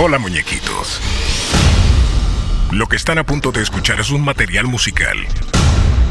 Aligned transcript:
Hola 0.00 0.20
muñequitos. 0.20 1.00
Lo 2.70 2.86
que 2.86 2.94
están 2.94 3.18
a 3.18 3.24
punto 3.24 3.50
de 3.50 3.62
escuchar 3.62 3.98
es 3.98 4.10
un 4.10 4.24
material 4.24 4.66
musical 4.66 5.16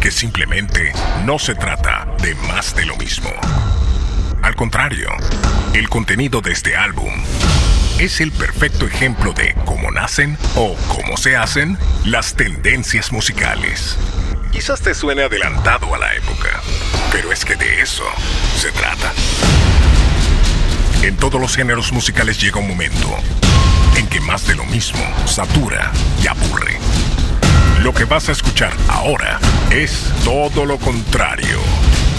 que 0.01 0.11
simplemente 0.11 0.91
no 1.23 1.39
se 1.39 1.55
trata 1.55 2.05
de 2.21 2.35
más 2.35 2.75
de 2.75 2.85
lo 2.85 2.97
mismo. 2.97 3.29
Al 4.41 4.57
contrario, 4.57 5.07
el 5.73 5.87
contenido 5.87 6.41
de 6.41 6.51
este 6.51 6.75
álbum 6.75 7.13
es 7.97 8.19
el 8.19 8.33
perfecto 8.33 8.85
ejemplo 8.85 9.31
de 9.31 9.55
cómo 9.63 9.89
nacen 9.89 10.37
o 10.55 10.75
cómo 10.89 11.15
se 11.15 11.37
hacen 11.37 11.77
las 12.03 12.35
tendencias 12.35 13.13
musicales. 13.13 13.97
Quizás 14.51 14.81
te 14.81 14.93
suene 14.95 15.23
adelantado 15.23 15.95
a 15.95 15.97
la 15.97 16.13
época, 16.13 16.61
pero 17.13 17.31
es 17.31 17.45
que 17.45 17.55
de 17.55 17.81
eso 17.81 18.03
se 18.57 18.69
trata. 18.73 19.13
En 21.03 21.15
todos 21.15 21.39
los 21.39 21.55
géneros 21.55 21.93
musicales 21.93 22.37
llega 22.41 22.59
un 22.59 22.67
momento 22.67 23.17
en 23.97 24.07
que 24.07 24.21
más 24.21 24.47
de 24.47 24.55
lo 24.55 24.63
mismo 24.65 25.03
satura 25.25 25.91
y 26.23 26.27
aburre. 26.27 26.77
Lo 27.81 27.93
que 27.93 28.05
vas 28.05 28.29
a 28.29 28.31
escuchar 28.31 28.71
ahora 28.87 29.39
es 29.71 30.11
todo 30.23 30.65
lo 30.65 30.77
contrario. 30.77 31.59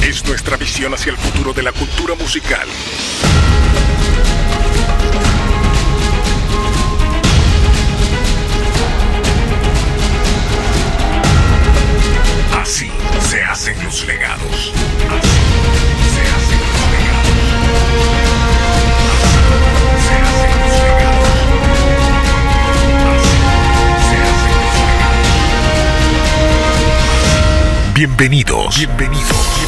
Es 0.02 0.24
nuestra 0.26 0.56
visión 0.56 0.92
hacia 0.92 1.10
el 1.12 1.16
futuro 1.16 1.52
de 1.52 1.62
la 1.62 1.72
cultura 1.72 2.14
musical. 2.16 2.68
Así 12.60 12.90
se 13.20 13.42
hacen 13.42 13.82
los 13.84 14.04
legados. 14.04 14.72
Así 15.10 15.37
Bienvenidos, 27.98 28.76
bienvenidos, 28.78 29.67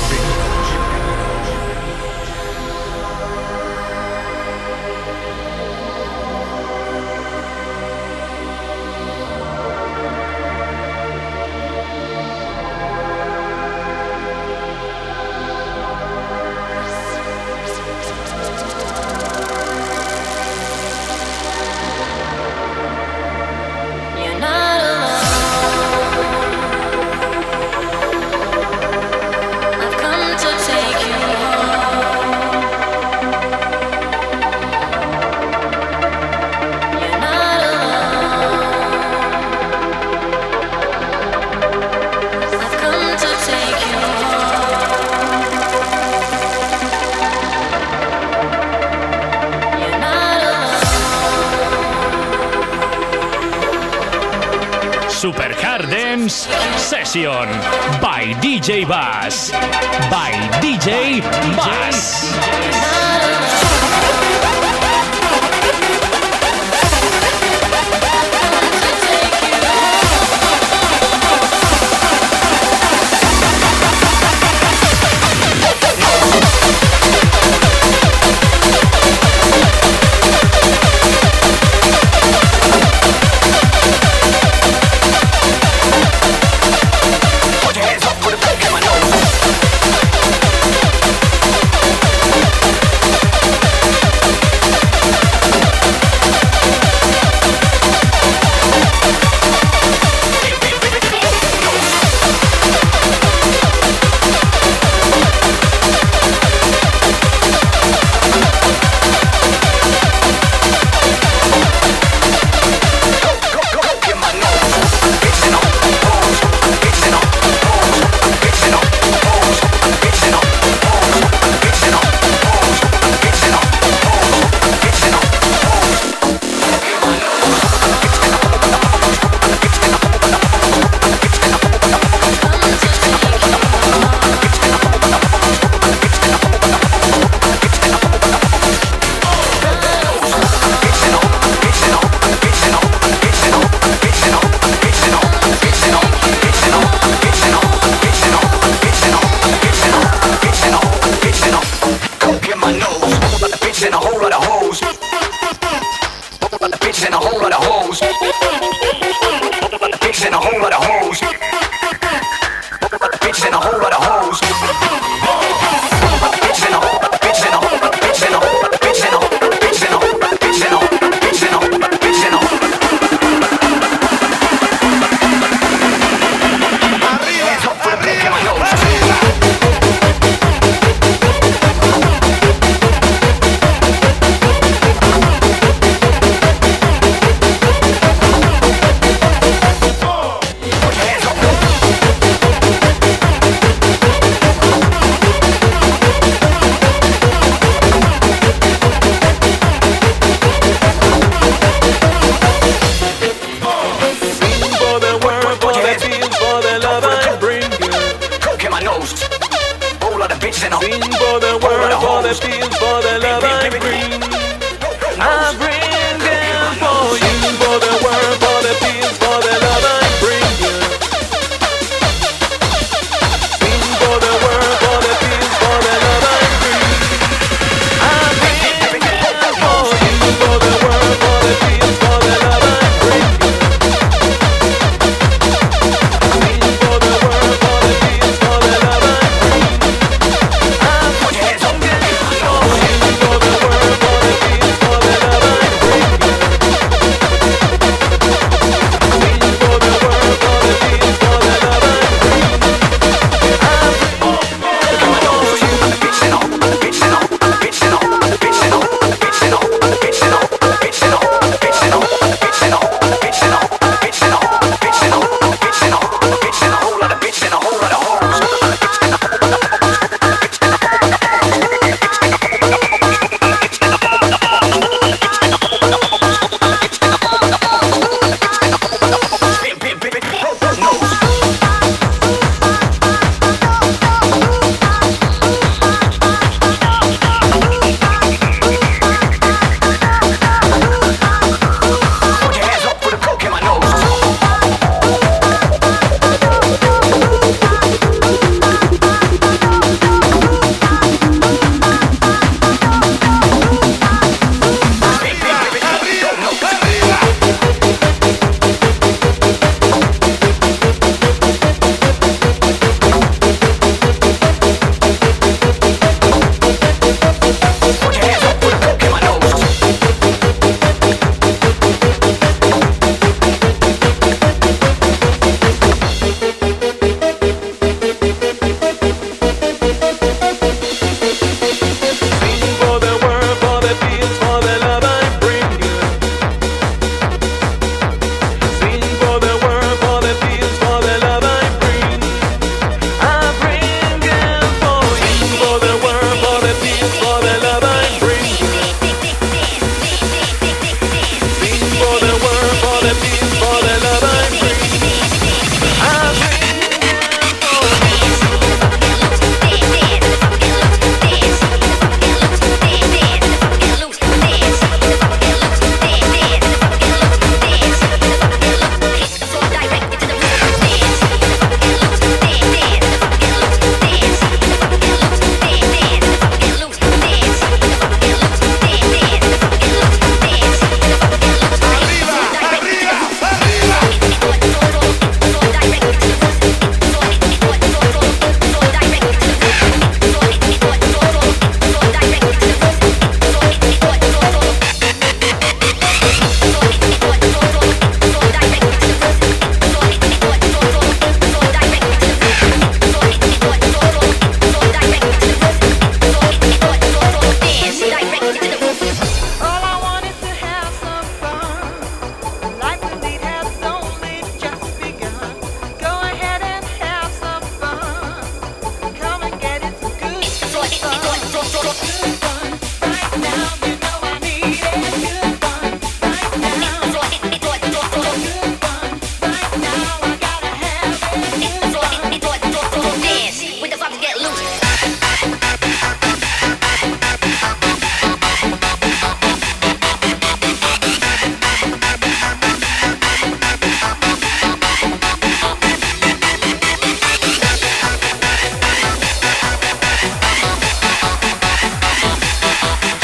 Super 55.20 55.52
Hard 55.52 55.90
Dance 55.90 56.48
Session 56.80 57.44
by 58.00 58.32
DJ 58.40 58.88
Bass. 58.88 59.50
By 60.08 60.32
DJ 60.62 61.20
Bass. 61.20 62.24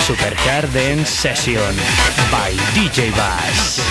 Supercar 0.06 0.72
Dance 0.72 1.10
Session 1.10 1.74
by 2.30 2.52
DJ 2.74 3.10
Bass. 3.16 3.82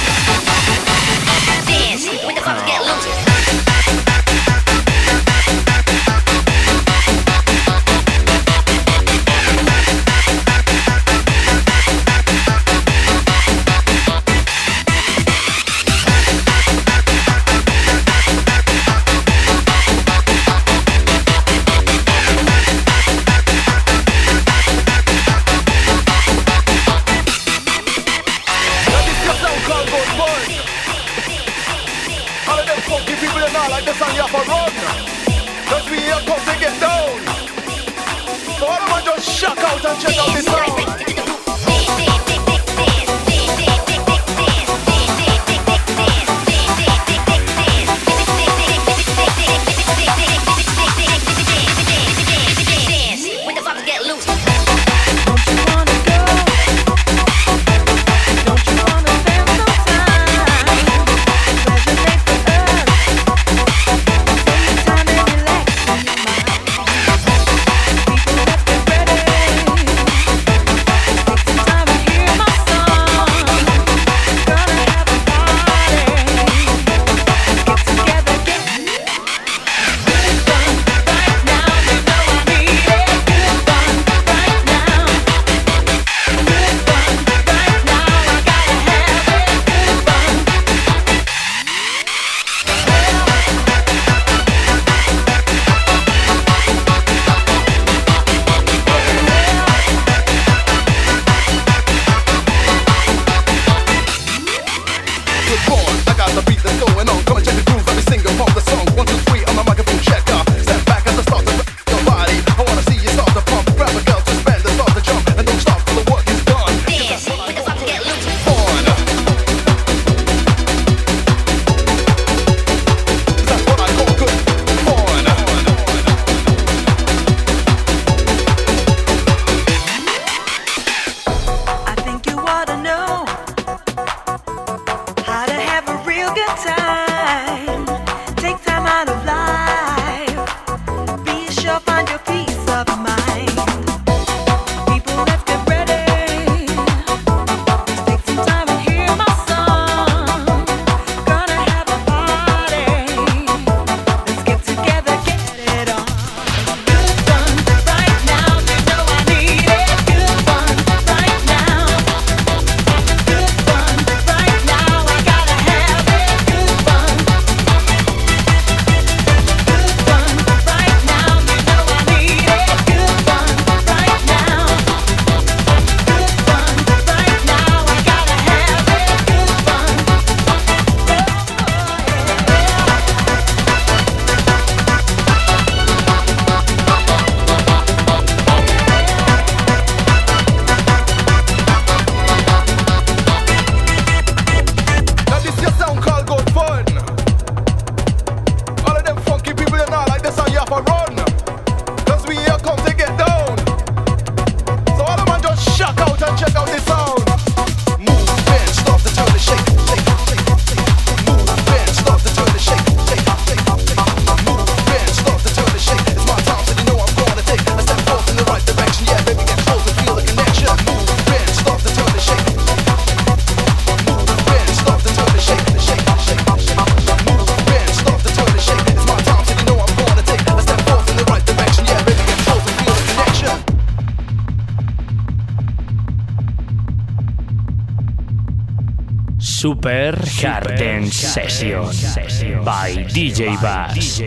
Session, 241.36 241.92
Session 241.92 242.64
by 242.64 243.04
DJ 243.12 243.58
Bass. 243.62 244.22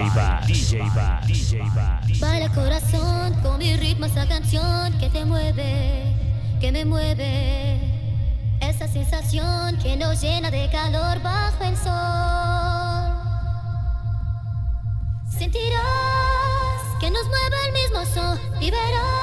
Baila 2.20 2.50
corazón 2.54 3.32
con 3.42 3.56
mi 3.56 3.74
ritmo 3.76 4.04
esa 4.04 4.28
canción 4.28 4.92
que 4.98 5.08
te 5.08 5.24
mueve, 5.24 6.14
que 6.60 6.70
me 6.70 6.84
mueve. 6.84 7.80
Esa 8.60 8.86
sensación 8.88 9.78
que 9.78 9.96
nos 9.96 10.20
llena 10.20 10.50
de 10.50 10.68
calor 10.68 11.22
bajo 11.22 11.64
el 11.64 11.78
sol. 11.78 11.94
Sentirás 15.30 15.80
que 17.00 17.10
nos 17.10 17.26
mueve 17.26 17.56
el 17.68 17.72
mismo 17.72 18.04
sol, 18.04 18.38
liberar 18.60 19.17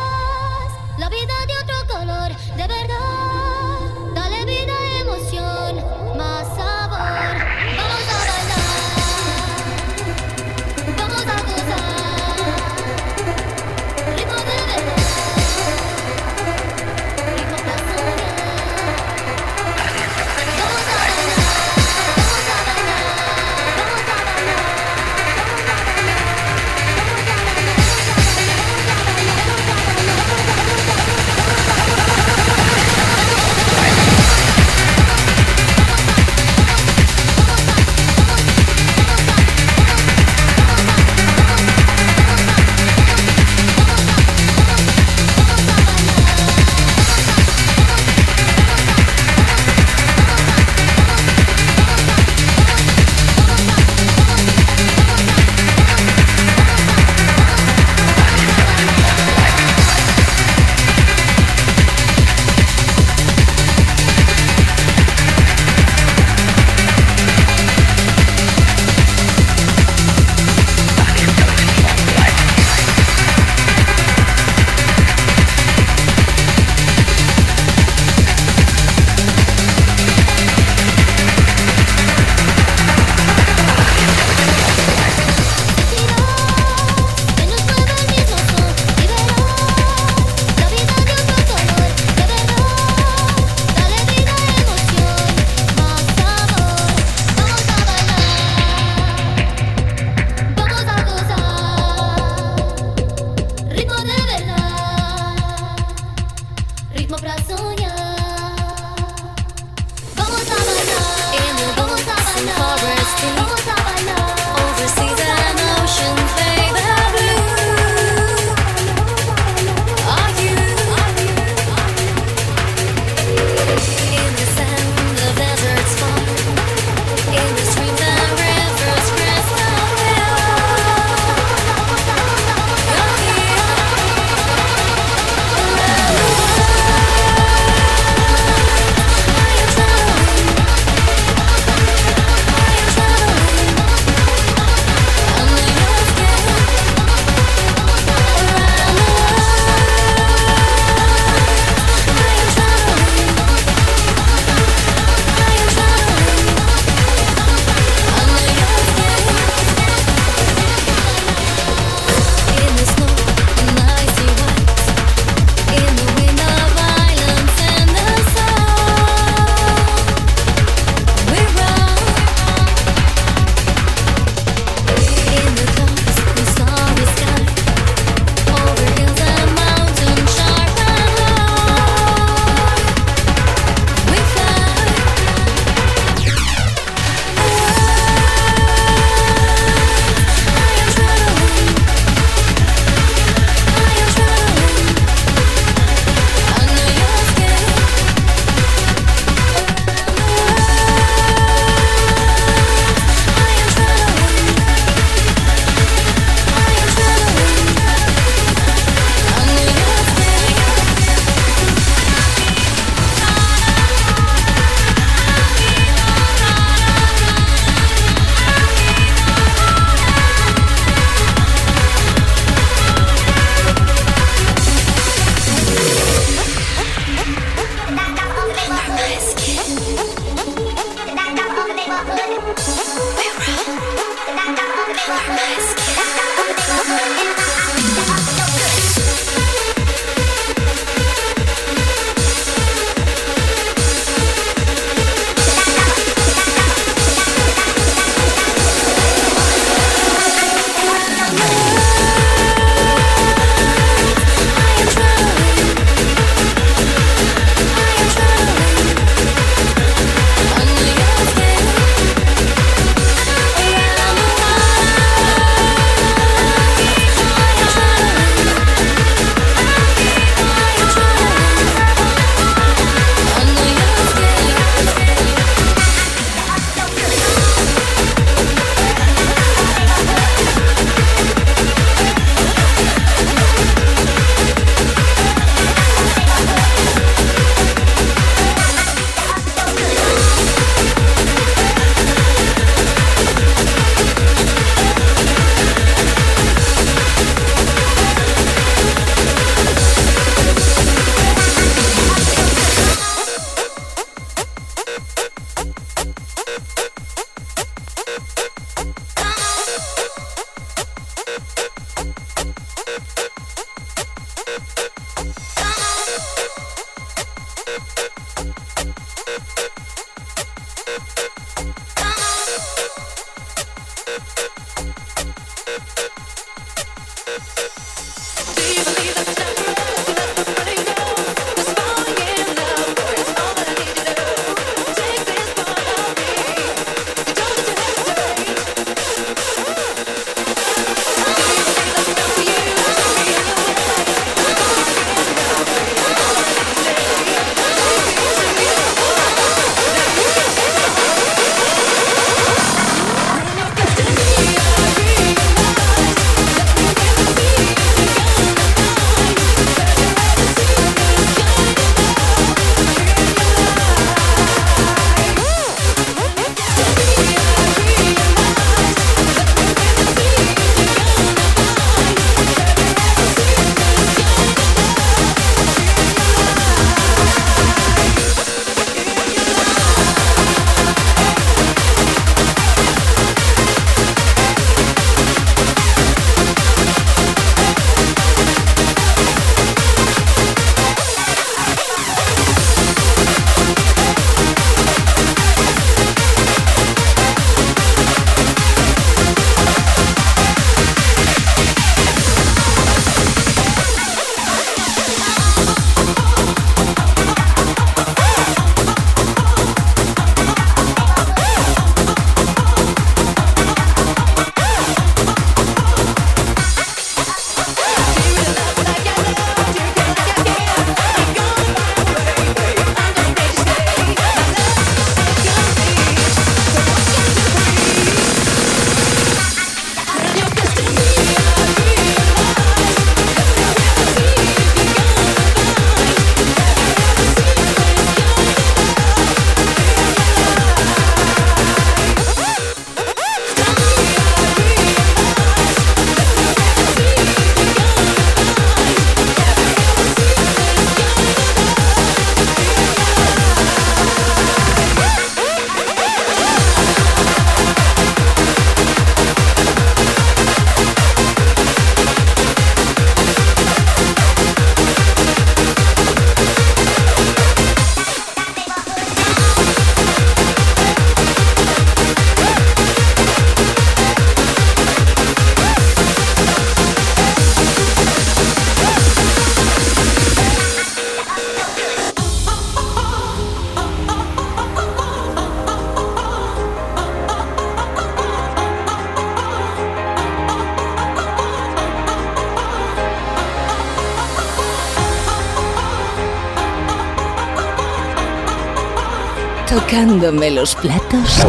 tocándome 499.95 500.51
los 500.51 500.75
platos. 500.75 501.45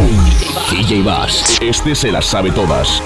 DJ 0.71 1.03
Bass, 1.03 1.59
este 1.61 1.97
se 1.97 2.13
las 2.13 2.27
sabe 2.27 2.53
todas. 2.53 3.03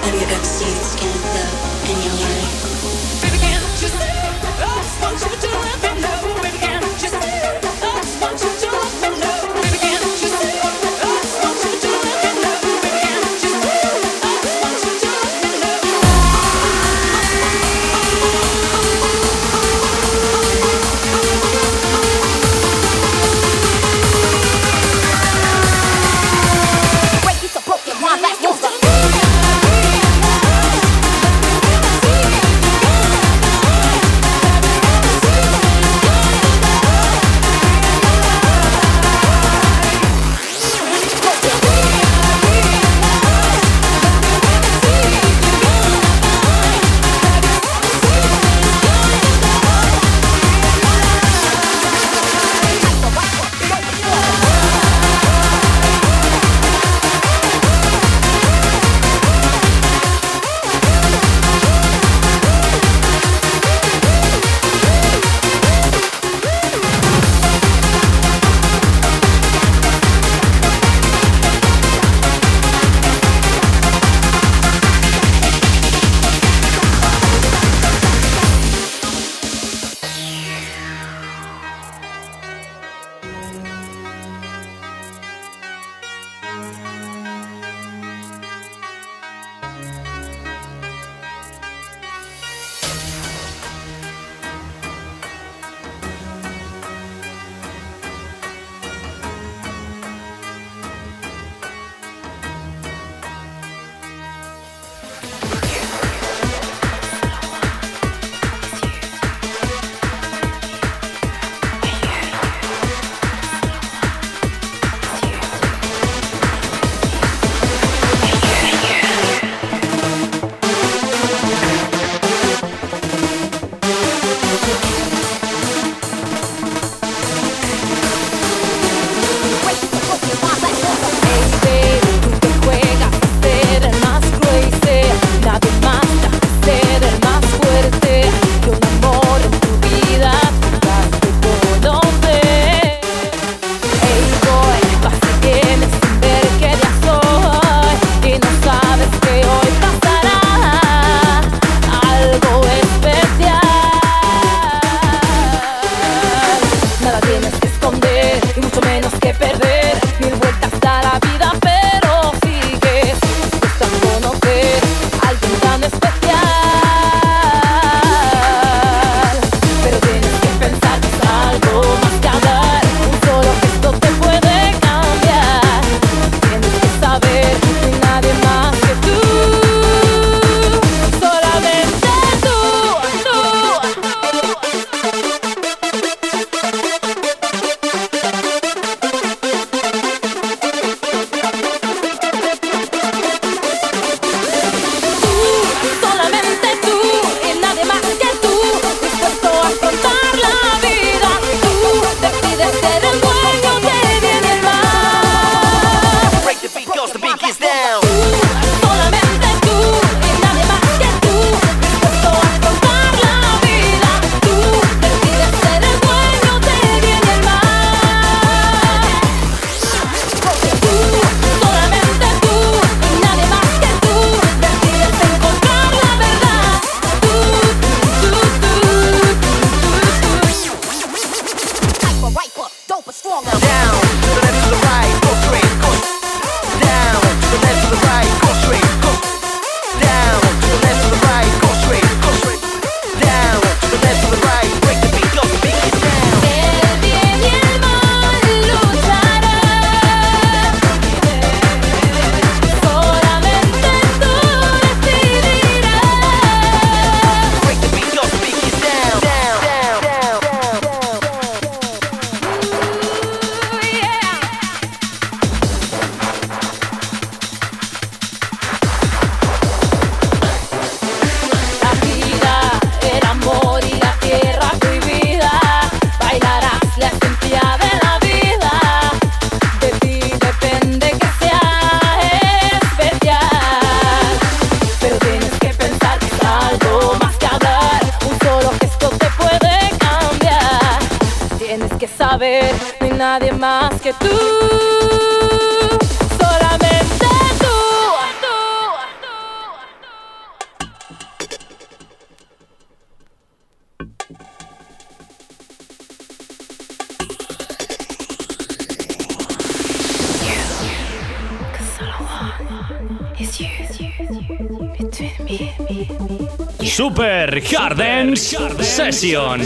Super 317.11 317.59
Garden 317.59 318.37
Session 318.37 319.59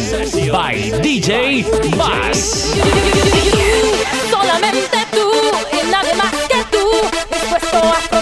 by 0.51 0.73
DJ 1.03 1.63
Bass. 1.95 2.73
Solamente 4.31 4.97
tú 5.11 5.31
y 5.71 5.91
nadie 5.91 6.15
más 6.15 6.33
que 6.49 6.63
tú 6.71 6.89
dispuesto 7.29 7.77
a 7.77 8.14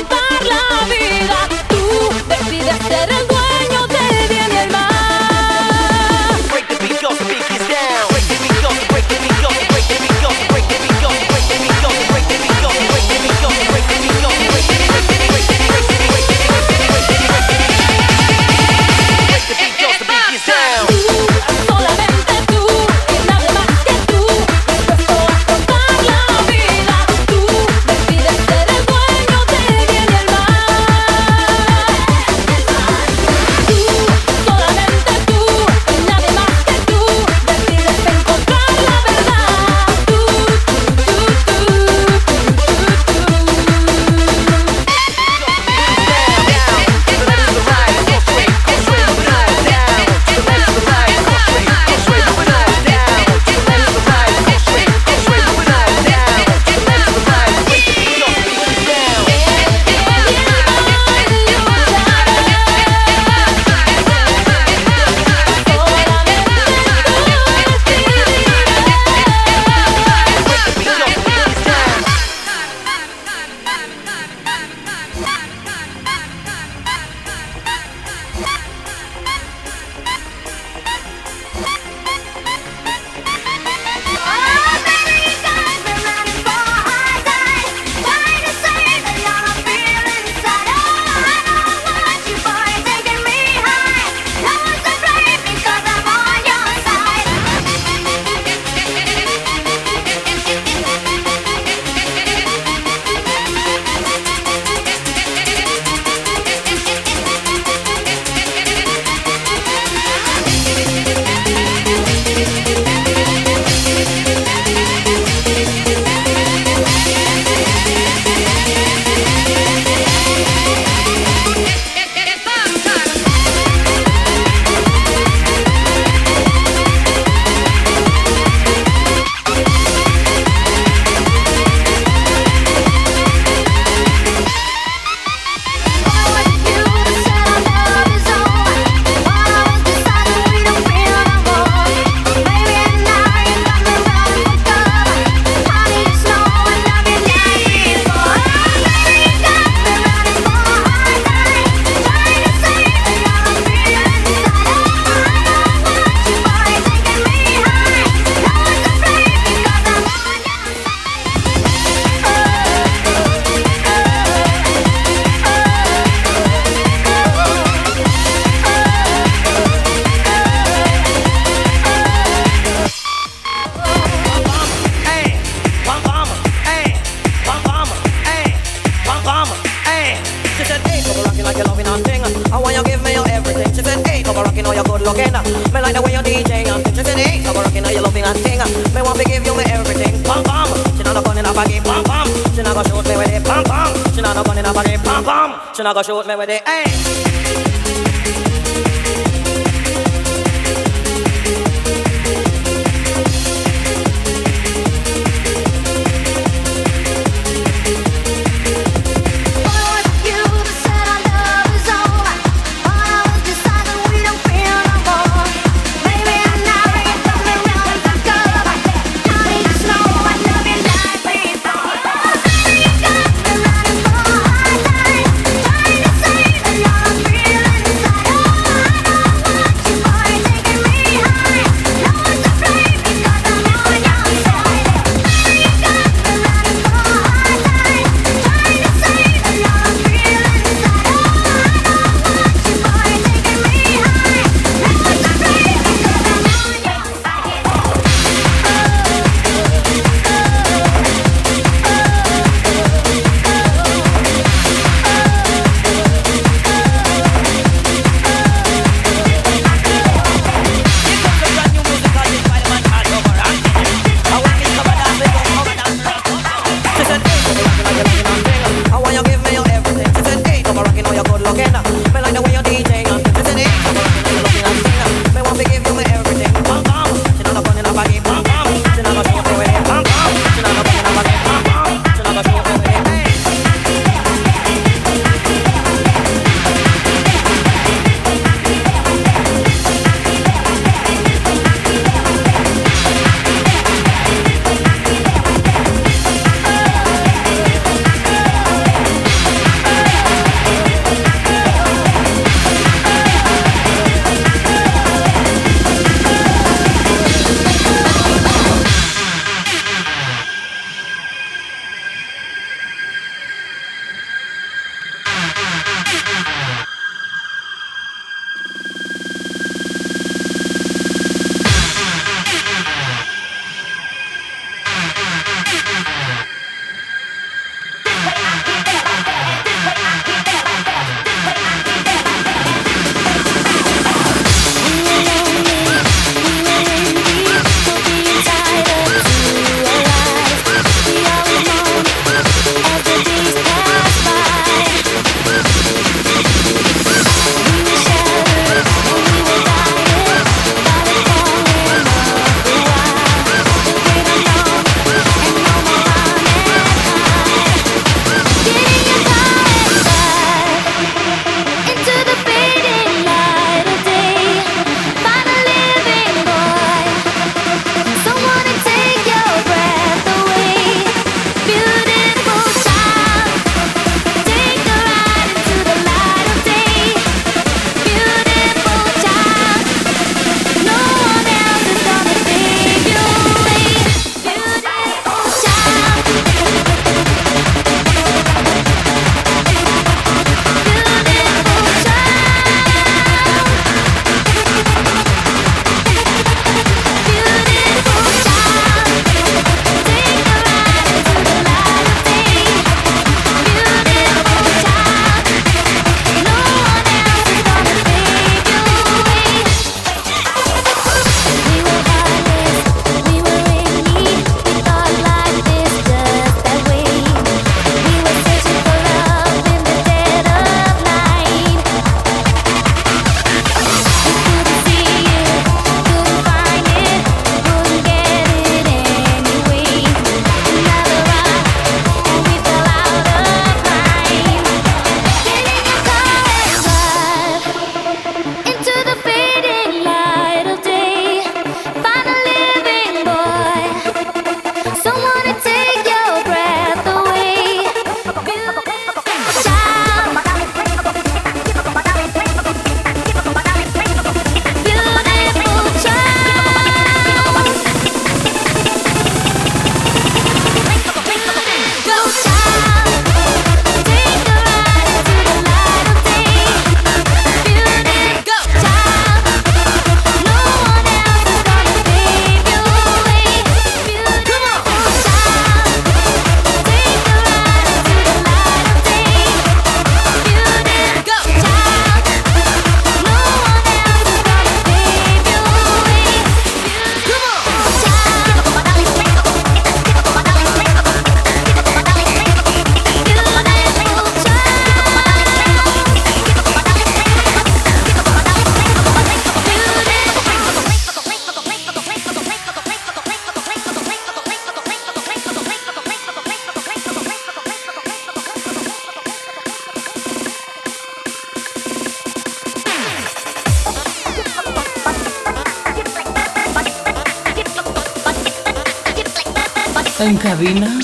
En 520.34 520.40
cabina, 520.40 521.00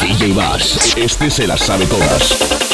DJ 0.00 0.32
Bass. 0.32 0.94
Este 0.96 1.30
se 1.30 1.46
las 1.46 1.60
sabe 1.60 1.84
todas. 1.84 2.67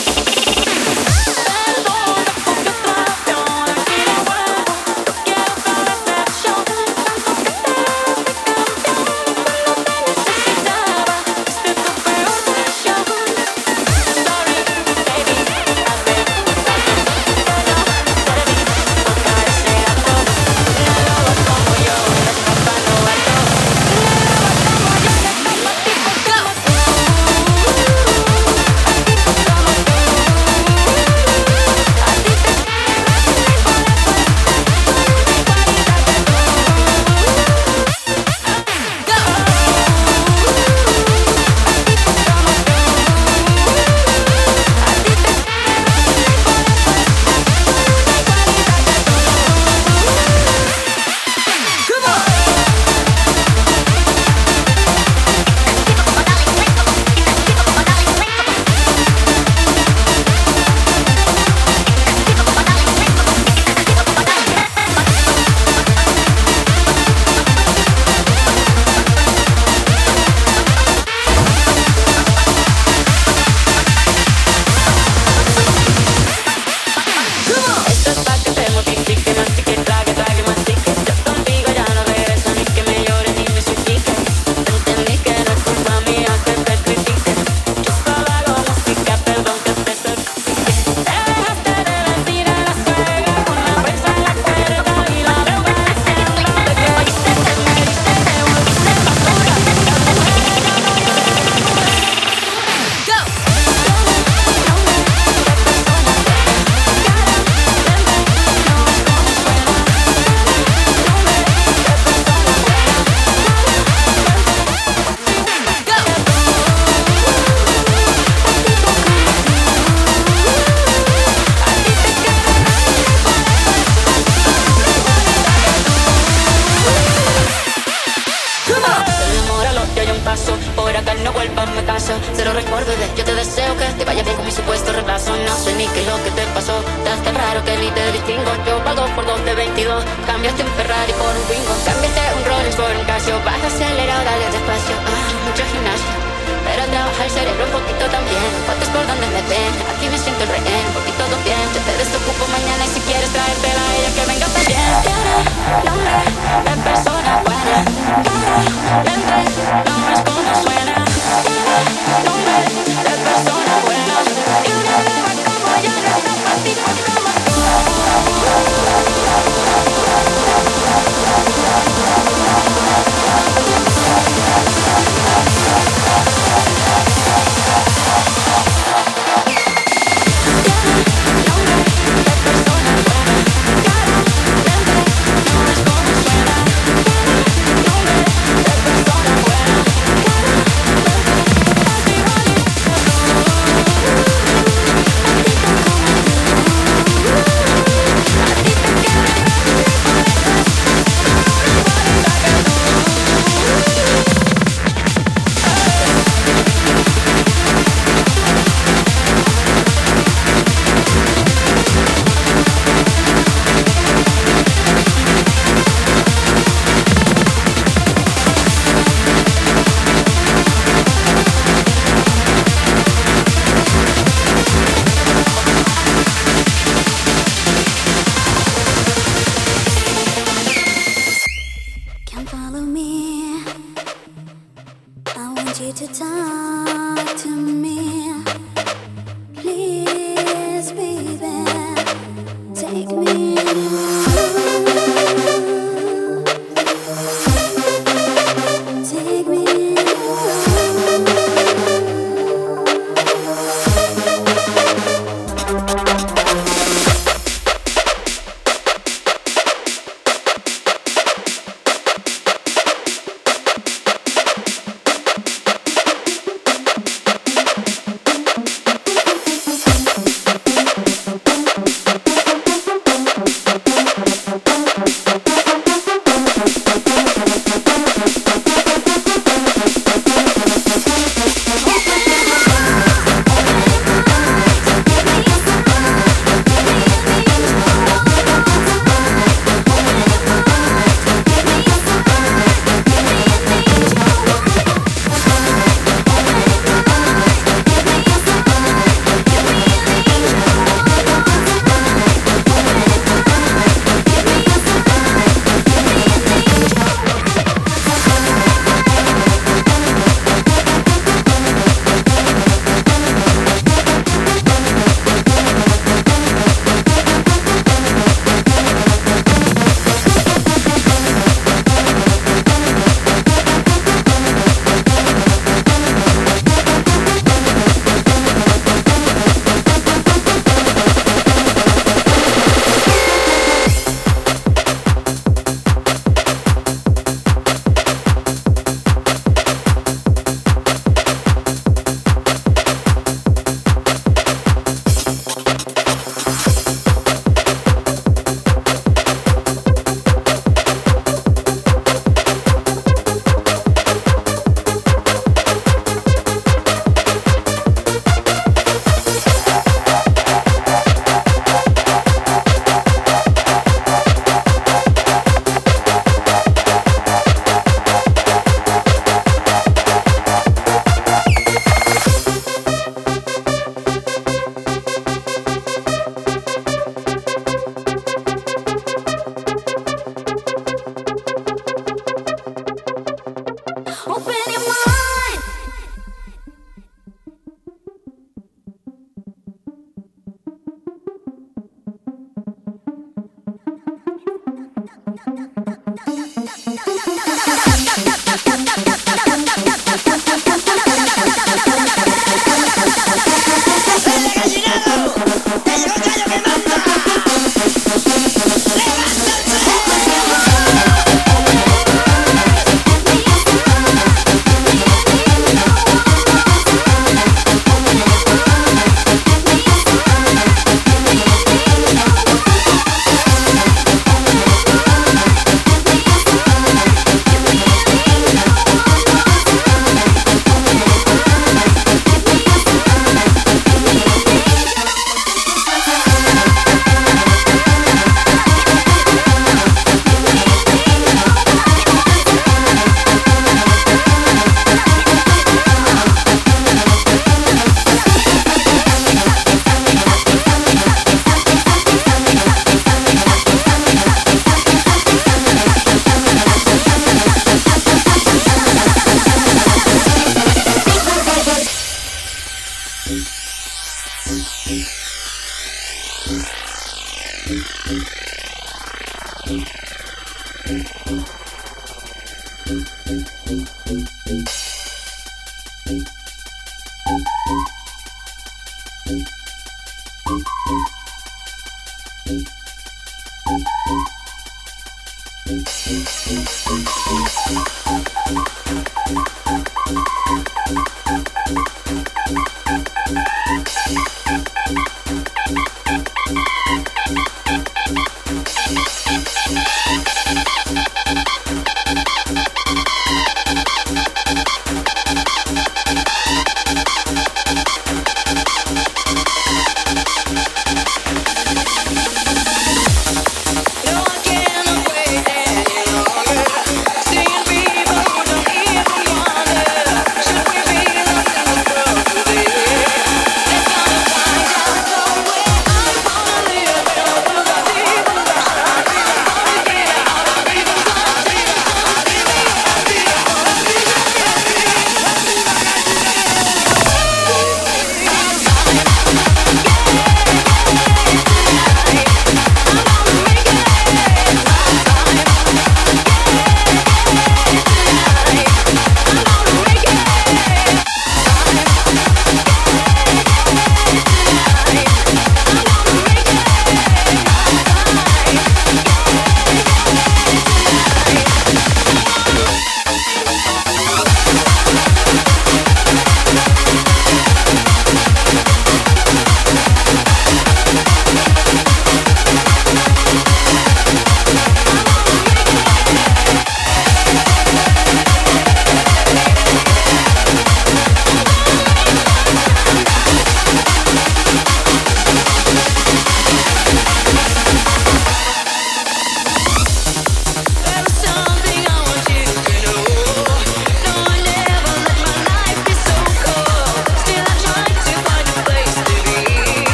Take 242.94 243.10
me. 243.10 243.53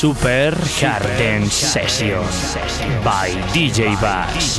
Super 0.00 0.56
Garden 0.80 1.44
Session 1.44 2.22
by 3.04 3.28
DJ 3.52 4.00
Bass. 4.00 4.58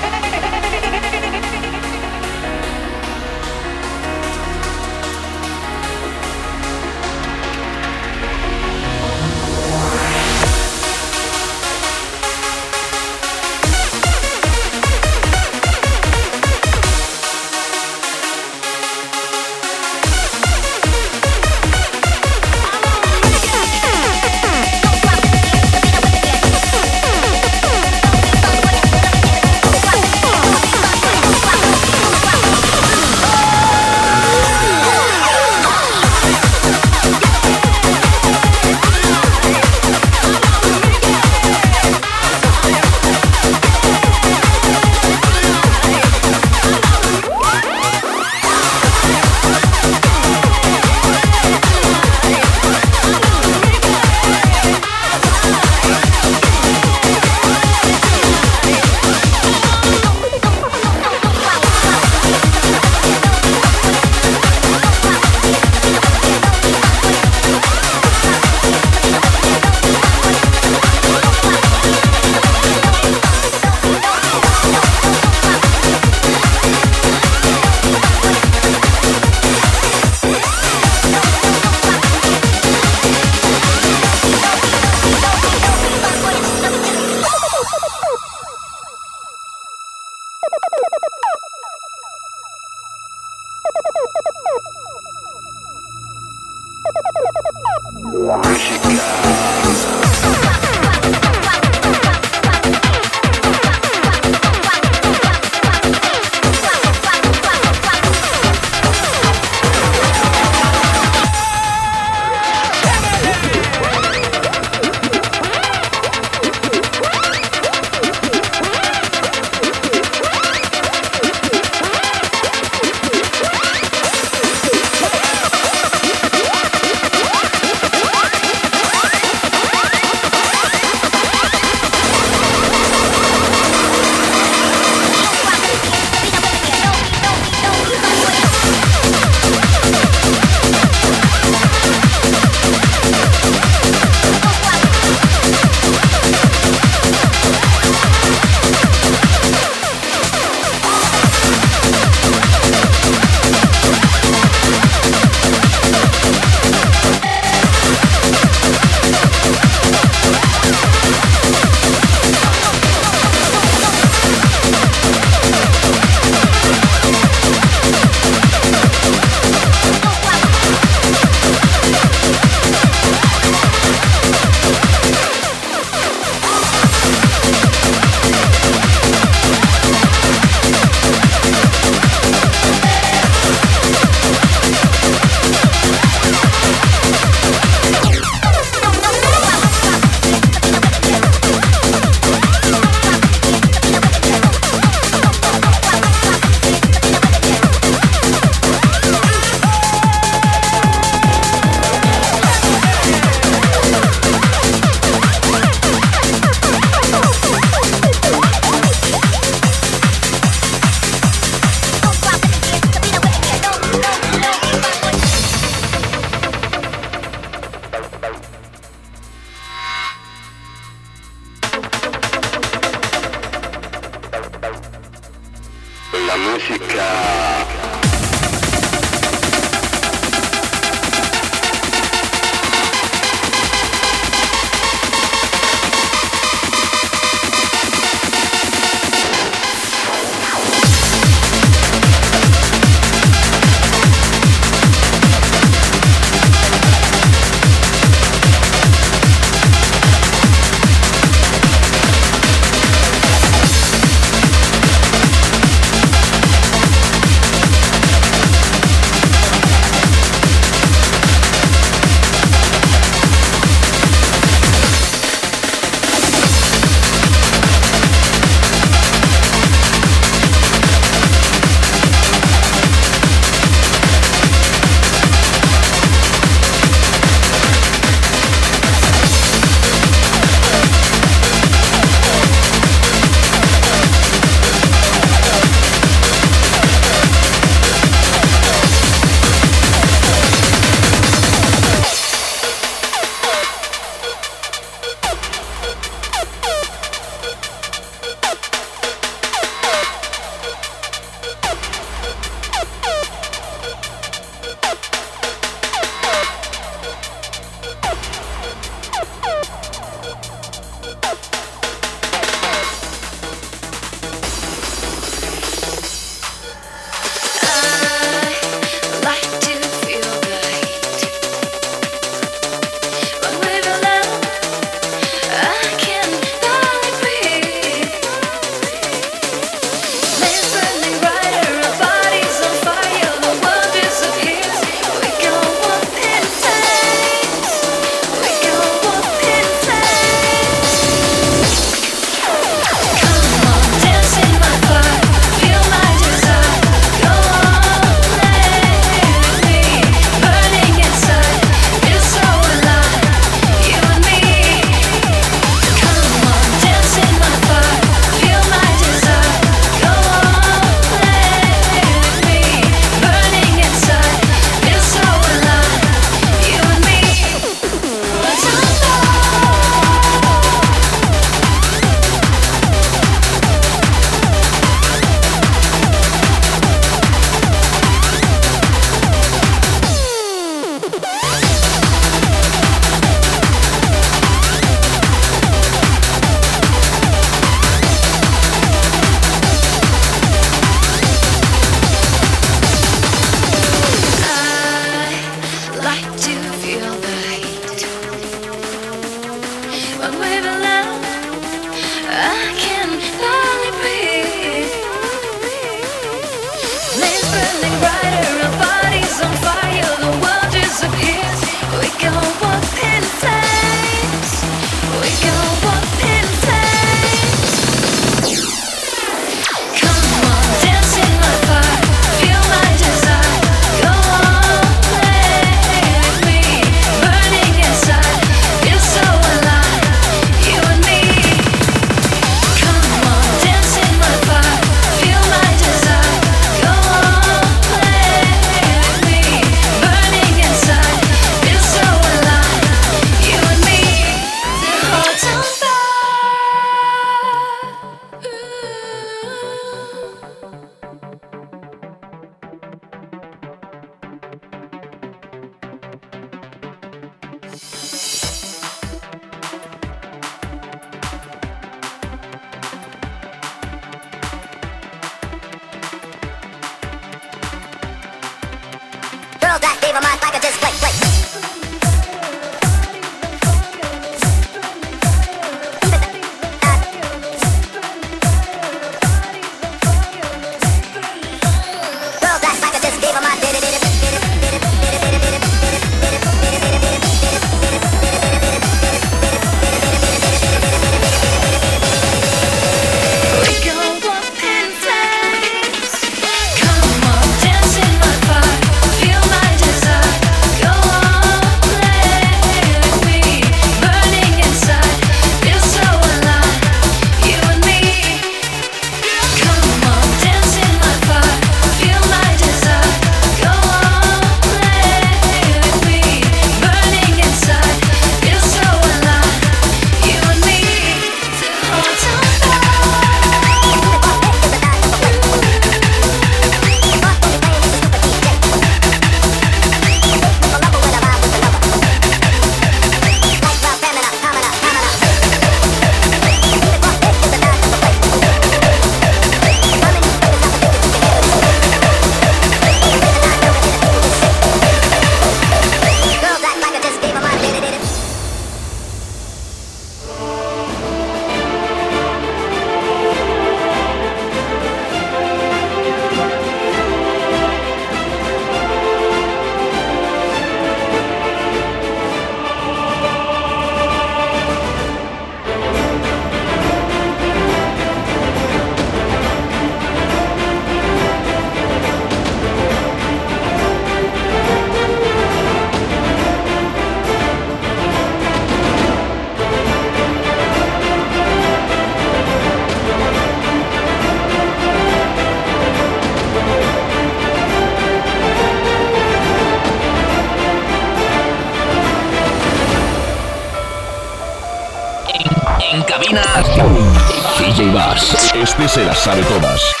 Sabe 599.21 599.43
todas. 599.43 600.00